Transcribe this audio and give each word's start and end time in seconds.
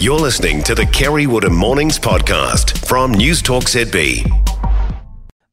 You're 0.00 0.18
listening 0.18 0.62
to 0.62 0.74
the 0.74 0.86
Kerre 0.86 1.26
Woodham 1.26 1.54
Mornings 1.54 1.98
podcast 1.98 2.86
from 2.86 3.12
News 3.12 3.42
Talk 3.42 3.64
ZB. 3.64 4.24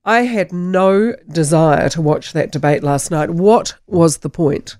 I 0.05 0.21
had 0.21 0.53
no 0.53 1.17
desire 1.27 1.89
to 1.89 2.01
watch 2.01 2.31
that 2.31 2.53
debate 2.53 2.81
last 2.81 3.11
night. 3.11 3.29
What 3.29 3.75
was 3.87 4.19
the 4.19 4.29
point? 4.29 4.77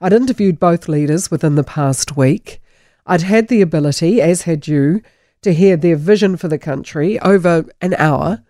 I'd 0.00 0.14
interviewed 0.14 0.58
both 0.58 0.88
leaders 0.88 1.30
within 1.30 1.54
the 1.54 1.62
past 1.62 2.16
week. 2.16 2.62
I'd 3.04 3.20
had 3.20 3.48
the 3.48 3.60
ability, 3.60 4.22
as 4.22 4.44
had 4.44 4.66
you, 4.66 5.02
to 5.42 5.52
hear 5.52 5.76
their 5.76 5.96
vision 5.96 6.38
for 6.38 6.48
the 6.48 6.56
country 6.56 7.20
over 7.20 7.66
an 7.82 7.92
hour, 7.98 8.42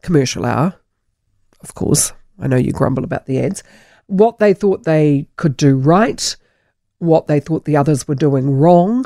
commercial 0.00 0.46
hour, 0.46 0.76
of 1.60 1.74
course. 1.74 2.14
I 2.40 2.46
know 2.46 2.56
you 2.56 2.72
grumble 2.72 3.04
about 3.04 3.26
the 3.26 3.38
ads. 3.38 3.62
What 4.06 4.38
they 4.38 4.54
thought 4.54 4.84
they 4.84 5.28
could 5.36 5.58
do 5.58 5.76
right, 5.76 6.34
what 7.00 7.26
they 7.26 7.38
thought 7.38 7.66
the 7.66 7.76
others 7.76 8.08
were 8.08 8.14
doing 8.14 8.50
wrong. 8.50 9.04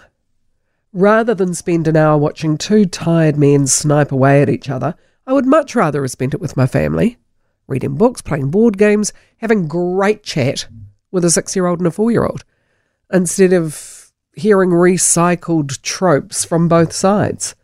Rather 0.99 1.33
than 1.33 1.55
spend 1.55 1.87
an 1.87 1.95
hour 1.95 2.19
watching 2.19 2.59
two 2.59 2.85
tired 2.85 3.37
men 3.37 3.69
snipe 3.69 4.11
away 4.11 4.43
at 4.43 4.49
each 4.49 4.69
other, 4.69 4.97
I 5.29 5.33
would 5.33 5.47
much 5.47 5.77
rather 5.77 6.03
have 6.03 6.11
spent 6.11 6.35
it 6.35 6.41
with 6.41 6.57
my 6.57 6.67
family, 6.67 7.19
reading 7.69 7.95
books, 7.95 8.21
playing 8.21 8.51
board 8.51 8.77
games, 8.77 9.13
having 9.37 9.69
great 9.69 10.25
chat 10.25 10.67
with 11.13 11.25
a 11.25 11.31
six 11.31 11.55
year 11.55 11.67
old 11.67 11.79
and 11.79 11.87
a 11.87 11.93
four 11.93 12.11
year 12.11 12.25
old, 12.25 12.45
instead 13.13 13.53
of 13.53 14.11
hearing 14.35 14.71
recycled 14.71 15.81
tropes 15.83 16.45
from 16.45 16.67
both 16.67 16.93
sides. 16.93 17.55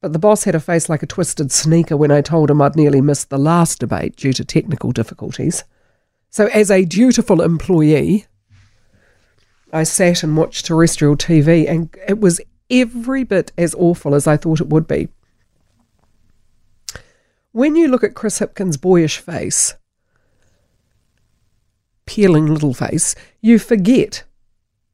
But 0.00 0.12
the 0.12 0.18
boss 0.18 0.42
had 0.42 0.56
a 0.56 0.60
face 0.60 0.88
like 0.88 1.04
a 1.04 1.06
twisted 1.06 1.52
sneaker 1.52 1.96
when 1.96 2.10
I 2.10 2.20
told 2.20 2.50
him 2.50 2.60
I'd 2.60 2.74
nearly 2.74 3.00
missed 3.00 3.30
the 3.30 3.38
last 3.38 3.78
debate 3.78 4.16
due 4.16 4.32
to 4.32 4.44
technical 4.44 4.90
difficulties. 4.90 5.62
So, 6.30 6.46
as 6.48 6.68
a 6.68 6.84
dutiful 6.84 7.40
employee, 7.40 8.26
I 9.72 9.84
sat 9.84 10.22
and 10.22 10.36
watched 10.36 10.66
terrestrial 10.66 11.16
TV, 11.16 11.68
and 11.68 11.94
it 12.06 12.20
was 12.20 12.40
every 12.70 13.24
bit 13.24 13.52
as 13.56 13.74
awful 13.74 14.14
as 14.14 14.26
I 14.26 14.36
thought 14.36 14.60
it 14.60 14.68
would 14.68 14.86
be. 14.86 15.08
When 17.52 17.76
you 17.76 17.88
look 17.88 18.04
at 18.04 18.14
Chris 18.14 18.38
Hipkins' 18.38 18.80
boyish 18.80 19.18
face, 19.18 19.74
peeling 22.06 22.46
little 22.46 22.74
face, 22.74 23.14
you 23.40 23.58
forget 23.58 24.24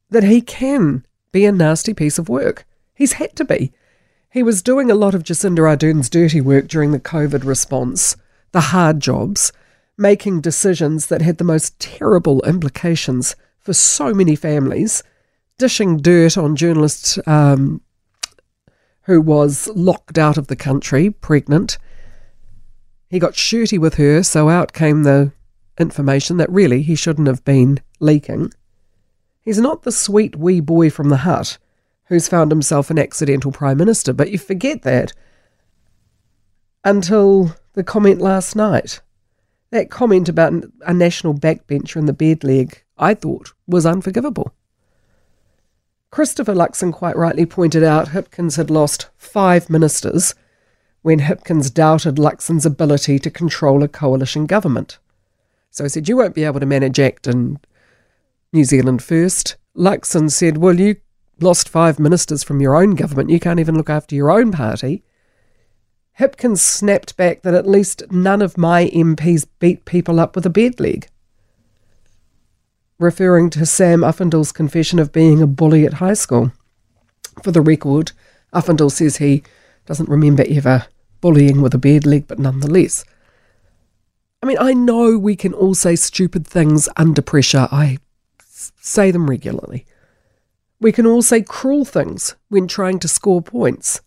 that 0.09 0.23
he 0.23 0.41
can 0.41 1.05
be 1.31 1.45
a 1.45 1.51
nasty 1.51 1.93
piece 1.93 2.17
of 2.17 2.29
work. 2.29 2.65
He's 2.93 3.13
had 3.13 3.35
to 3.37 3.45
be. 3.45 3.71
He 4.31 4.43
was 4.43 4.61
doing 4.61 4.91
a 4.91 4.95
lot 4.95 5.15
of 5.15 5.23
Jacinda 5.23 5.67
Ardern's 5.67 6.09
dirty 6.09 6.41
work 6.41 6.67
during 6.67 6.91
the 6.91 6.99
COVID 6.99 7.45
response, 7.45 8.15
the 8.51 8.61
hard 8.61 8.99
jobs, 8.99 9.51
making 9.97 10.41
decisions 10.41 11.07
that 11.07 11.21
had 11.21 11.37
the 11.37 11.43
most 11.43 11.79
terrible 11.79 12.41
implications 12.43 13.35
for 13.69 13.73
so 13.75 14.15
many 14.15 14.35
families, 14.35 15.03
dishing 15.59 15.97
dirt 15.97 16.39
on 16.39 16.55
journalists 16.55 17.19
um, 17.27 17.79
who 19.03 19.21
was 19.21 19.67
locked 19.75 20.17
out 20.17 20.39
of 20.39 20.47
the 20.47 20.55
country, 20.55 21.11
pregnant, 21.11 21.77
he 23.11 23.19
got 23.19 23.35
shirty 23.35 23.77
with 23.77 23.93
her, 23.93 24.23
so 24.23 24.49
out 24.49 24.73
came 24.73 25.03
the 25.03 25.31
information 25.77 26.37
that 26.37 26.49
really 26.49 26.81
he 26.81 26.95
shouldn't 26.95 27.27
have 27.27 27.45
been 27.45 27.79
leaking. 27.99 28.51
He's 29.39 29.59
not 29.59 29.83
the 29.83 29.91
sweet 29.91 30.35
wee 30.35 30.61
boy 30.61 30.89
from 30.89 31.09
the 31.09 31.17
Hutt 31.17 31.59
who's 32.05 32.27
found 32.27 32.49
himself 32.49 32.89
an 32.89 32.97
accidental 32.97 33.51
Prime 33.51 33.77
Minister, 33.77 34.13
but 34.13 34.31
you 34.31 34.39
forget 34.39 34.81
that 34.81 35.13
until 36.83 37.55
the 37.73 37.83
comment 37.83 38.19
last 38.19 38.55
night. 38.55 39.01
That 39.71 39.91
comment 39.91 40.27
about 40.27 40.53
a 40.81 40.93
national 40.93 41.35
backbencher 41.35 41.97
in 41.97 42.05
the 42.05 42.13
bed 42.13 42.43
leg, 42.43 42.83
I 42.97 43.13
thought, 43.13 43.53
was 43.67 43.85
unforgivable. 43.85 44.53
Christopher 46.11 46.55
Luxon 46.55 46.91
quite 46.91 47.15
rightly 47.15 47.45
pointed 47.45 47.83
out 47.83 48.09
Hipkins 48.09 48.57
had 48.57 48.71
lost 48.71 49.09
five 49.15 49.69
ministers 49.69 50.33
when 51.03 51.19
Hipkins 51.19 51.71
doubted 51.71 52.15
Luxon's 52.15 52.65
ability 52.65 53.19
to 53.19 53.29
control 53.29 53.83
a 53.83 53.87
coalition 53.87 54.47
government. 54.47 54.97
So 55.69 55.83
he 55.83 55.89
said, 55.89 56.09
You 56.09 56.17
won't 56.17 56.35
be 56.35 56.43
able 56.43 56.59
to 56.59 56.65
manage 56.65 56.99
ACT 56.99 57.27
in 57.27 57.59
New 58.51 58.63
Zealand 58.63 59.03
first. 59.03 59.55
Luxon 59.77 60.31
said, 60.31 60.57
Well, 60.57 60.79
you 60.79 60.95
lost 61.39 61.69
five 61.69 61.99
ministers 61.99 62.43
from 62.43 62.59
your 62.59 62.75
own 62.75 62.95
government. 62.95 63.29
You 63.29 63.39
can't 63.39 63.59
even 63.59 63.75
look 63.75 63.89
after 63.89 64.15
your 64.15 64.31
own 64.31 64.51
party. 64.51 65.03
Hipkins 66.19 66.59
snapped 66.59 67.15
back 67.15 67.43
that 67.43 67.53
at 67.53 67.65
least 67.65 68.03
none 68.11 68.41
of 68.41 68.57
my 68.57 68.87
MPs 68.87 69.47
beat 69.59 69.85
people 69.85 70.19
up 70.19 70.35
with 70.35 70.45
a 70.45 70.49
bed 70.49 70.77
leg. 70.77 71.07
Referring 72.99 73.49
to 73.51 73.65
Sam 73.65 74.01
Uffindell's 74.01 74.51
confession 74.51 74.99
of 74.99 75.13
being 75.13 75.41
a 75.41 75.47
bully 75.47 75.85
at 75.85 75.93
high 75.93 76.15
school. 76.15 76.51
For 77.41 77.51
the 77.51 77.61
record, 77.61 78.11
Uffindell 78.53 78.91
says 78.91 79.17
he 79.17 79.43
doesn't 79.85 80.09
remember 80.09 80.43
ever 80.49 80.87
bullying 81.21 81.61
with 81.61 81.73
a 81.73 81.77
bed 81.77 82.05
leg, 82.05 82.27
but 82.27 82.37
nonetheless. 82.37 83.05
I 84.43 84.45
mean, 84.45 84.57
I 84.59 84.73
know 84.73 85.17
we 85.17 85.37
can 85.37 85.53
all 85.53 85.73
say 85.73 85.95
stupid 85.95 86.45
things 86.45 86.89
under 86.97 87.21
pressure. 87.21 87.69
I 87.71 87.99
say 88.43 89.11
them 89.11 89.29
regularly. 89.29 89.85
We 90.81 90.91
can 90.91 91.05
all 91.05 91.21
say 91.21 91.41
cruel 91.43 91.85
things 91.85 92.35
when 92.49 92.67
trying 92.67 92.99
to 92.99 93.07
score 93.07 93.41
points. 93.41 94.01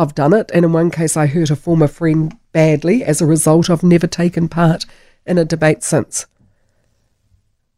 I've 0.00 0.14
done 0.14 0.32
it, 0.32 0.50
and 0.54 0.64
in 0.64 0.72
one 0.72 0.90
case, 0.90 1.14
I 1.14 1.26
hurt 1.26 1.50
a 1.50 1.56
former 1.56 1.86
friend 1.86 2.34
badly 2.52 3.04
as 3.04 3.20
a 3.20 3.26
result 3.26 3.68
of 3.68 3.82
never 3.82 4.06
taken 4.06 4.48
part 4.48 4.86
in 5.26 5.36
a 5.36 5.44
debate 5.44 5.82
since. 5.82 6.24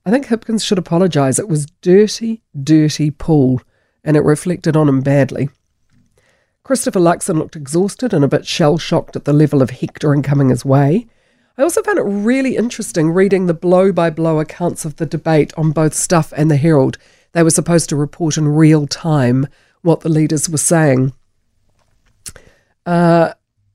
I 0.06 0.12
think 0.12 0.26
Hipkins 0.26 0.64
should 0.64 0.78
apologise. 0.78 1.40
It 1.40 1.48
was 1.48 1.66
dirty, 1.80 2.40
dirty 2.62 3.10
pool, 3.10 3.60
and 4.04 4.16
it 4.16 4.20
reflected 4.20 4.76
on 4.76 4.88
him 4.88 5.00
badly. 5.00 5.50
Christopher 6.62 7.00
Luxon 7.00 7.38
looked 7.38 7.56
exhausted 7.56 8.14
and 8.14 8.24
a 8.24 8.28
bit 8.28 8.46
shell 8.46 8.78
shocked 8.78 9.16
at 9.16 9.24
the 9.24 9.32
level 9.32 9.60
of 9.60 9.70
hectoring 9.70 10.22
coming 10.22 10.50
his 10.50 10.64
way. 10.64 11.08
I 11.58 11.62
also 11.64 11.82
found 11.82 11.98
it 11.98 12.02
really 12.02 12.56
interesting 12.56 13.10
reading 13.10 13.46
the 13.46 13.52
blow 13.52 13.90
by 13.90 14.10
blow 14.10 14.38
accounts 14.38 14.84
of 14.84 14.94
the 14.94 15.06
debate 15.06 15.52
on 15.56 15.72
both 15.72 15.92
Stuff 15.92 16.32
and 16.36 16.48
the 16.48 16.56
Herald. 16.56 16.98
They 17.32 17.42
were 17.42 17.50
supposed 17.50 17.88
to 17.88 17.96
report 17.96 18.38
in 18.38 18.46
real 18.46 18.86
time 18.86 19.48
what 19.80 20.02
the 20.02 20.08
leaders 20.08 20.48
were 20.48 20.56
saying. 20.56 21.14
Uh, 22.84 23.32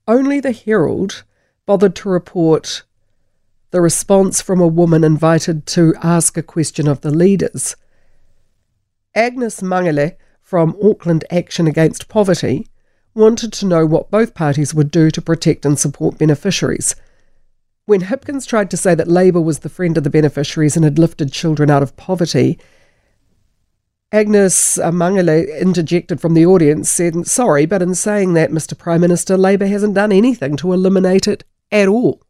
only 0.08 0.40
the 0.40 0.52
Herald 0.52 1.24
bothered 1.66 1.96
to 1.96 2.10
report 2.10 2.84
the 3.72 3.82
response 3.82 4.42
from 4.42 4.62
a 4.62 4.68
woman 4.68 5.04
invited 5.04 5.66
to 5.68 5.94
ask 6.02 6.38
a 6.38 6.44
question 6.44 6.88
of 6.88 7.02
the 7.02 7.12
leaders. 7.12 7.76
Agnes 9.14 9.62
Mangele 9.62 10.16
from 10.42 10.78
Auckland 10.82 11.26
Action 11.30 11.68
Against 11.68 12.08
Poverty 12.08 12.68
wanted 13.14 13.52
to 13.52 13.66
know 13.66 13.86
what 13.86 14.12
both 14.12 14.34
parties 14.34 14.74
would 14.74 14.92
do 14.92 15.12
to 15.12 15.22
protect 15.22 15.66
and 15.66 15.78
support 15.78 16.18
beneficiaries. 16.18 16.96
When 17.86 18.02
Hipkins 18.02 18.46
tried 18.46 18.70
to 18.72 18.78
say 18.78 18.96
that 18.96 19.08
Labour 19.08 19.42
was 19.42 19.60
the 19.60 19.70
friend 19.70 19.98
of 19.98 20.04
the 20.04 20.10
beneficiaries 20.10 20.76
and 20.76 20.86
had 20.86 21.00
lifted 21.00 21.32
children 21.32 21.70
out 21.70 21.84
of 21.84 21.98
poverty, 21.98 22.60
Agnes 24.12 24.78
uh, 24.78 24.90
Mangele 24.90 25.60
interjected 25.60 26.22
from 26.22 26.34
the 26.34 26.46
audience, 26.46 26.90
said, 26.90 27.28
Sorry, 27.28 27.66
but 27.66 27.82
in 27.82 27.94
saying 27.94 28.34
that, 28.34 28.52
Mr 28.52 28.78
Prime 28.78 29.02
Minister, 29.02 29.38
Labour 29.38 29.68
hasn't 29.68 29.96
done 29.96 30.14
anything 30.14 30.56
to 30.58 30.72
eliminate 30.72 31.28
it 31.28 31.44
at 31.72 31.90
all. 31.90 32.22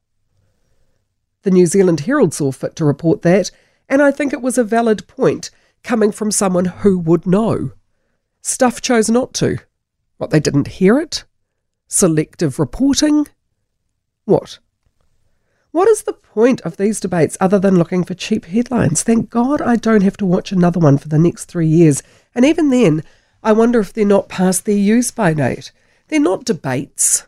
The 1.44 1.52
New 1.52 1.68
Zealand 1.68 2.02
Herald 2.02 2.34
saw 2.34 2.52
fit 2.52 2.76
to 2.78 2.86
report 2.86 3.22
that, 3.22 3.52
and 3.88 4.02
I 4.02 4.12
think 4.12 4.34
it 4.34 4.42
was 4.42 4.58
a 4.58 4.64
valid 4.64 5.08
point 5.08 5.52
coming 5.84 6.12
from 6.12 6.32
someone 6.32 6.66
who 6.66 6.98
would 6.98 7.28
know. 7.28 7.72
Stuff 8.42 8.82
chose 8.82 9.10
not 9.10 9.34
to. 9.36 9.58
What, 10.18 10.32
they 10.32 10.40
didn't 10.40 10.68
hear 10.68 11.00
it? 11.00 11.26
Selective 11.88 12.58
reporting? 12.58 13.28
What? 14.26 14.58
What 15.72 15.88
is 15.90 16.04
the 16.04 16.14
point 16.14 16.62
of 16.62 16.78
these 16.78 17.00
debates 17.00 17.38
other 17.40 17.60
than 17.60 17.78
looking 17.78 18.04
for 18.04 18.14
cheap 18.14 18.46
headlines? 18.46 19.04
Thank 19.04 19.30
God 19.30 19.62
I 19.62 19.76
don't 19.76 20.04
have 20.04 20.18
to 20.18 20.26
watch 20.26 20.52
another 20.52 20.80
one 20.80 20.98
for 20.98 21.08
the 21.08 21.20
next 21.20 21.46
three 21.46 21.68
years. 21.68 22.02
And 22.34 22.46
even 22.46 22.70
then, 22.70 23.04
I 23.44 23.52
wonder 23.52 23.80
if 23.80 23.94
they're 23.94 24.06
not 24.06 24.30
past 24.30 24.66
their 24.66 24.78
use 24.78 25.12
by 25.12 25.34
date. 25.34 25.72
They're 26.08 26.19
not 26.19 26.46
debates. 26.46 27.28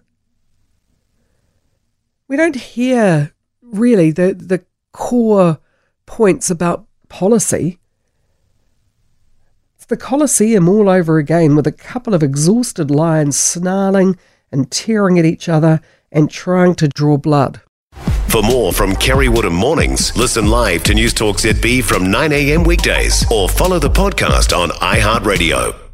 We 2.27 2.37
don't 2.37 2.55
hear 2.55 3.33
really 3.61 4.11
the, 4.11 4.33
the 4.33 4.63
core 4.93 5.59
points 6.05 6.49
about 6.49 6.85
policy 7.07 7.79
It's 9.75 9.85
the 9.85 9.97
Colosseum 9.97 10.69
all 10.69 10.89
over 10.89 11.17
again 11.17 11.55
with 11.55 11.67
a 11.67 11.71
couple 11.71 12.13
of 12.13 12.23
exhausted 12.23 12.89
lions 12.91 13.37
snarling 13.37 14.17
and 14.51 14.71
tearing 14.71 15.19
at 15.19 15.25
each 15.25 15.49
other 15.49 15.81
and 16.11 16.29
trying 16.29 16.75
to 16.75 16.87
draw 16.87 17.17
blood. 17.17 17.61
For 18.29 18.43
more 18.43 18.71
from 18.71 18.95
Kerre 18.95 19.27
Woodham 19.31 19.55
Mornings, 19.55 20.15
listen 20.15 20.47
live 20.47 20.83
to 20.83 20.93
News 20.93 21.13
Talk 21.13 21.37
ZB 21.37 21.83
from 21.83 22.03
9am 22.03 22.65
weekdays 22.65 23.25
or 23.31 23.49
follow 23.49 23.79
the 23.79 23.89
podcast 23.89 24.55
on 24.55 24.69
iHeartRadio. 24.69 25.88